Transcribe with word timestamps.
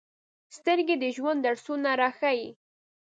سترګې 0.57 0.95
د 0.99 1.05
ژوند 1.15 1.39
درسونه 1.45 1.89
راښيي 2.01 2.49